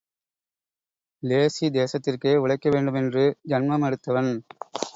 Lazy 1.23 1.67
தேசத்திற்கே 1.69 2.33
உழைக்கவேண்டுமென்று 2.43 3.25
ஜன்மமெடுத்தவன். 3.49 4.31